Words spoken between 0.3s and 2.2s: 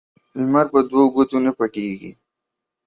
لمر په دوو گوتو نه پټېږي.